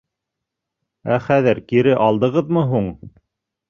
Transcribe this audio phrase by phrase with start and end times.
[1.17, 2.95] —Ә хәҙер кире алдығыҙмы һуң?